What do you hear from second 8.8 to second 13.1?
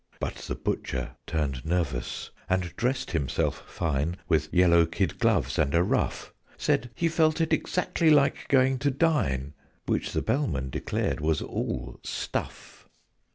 dine, Which the Bellman declared was all "stuff."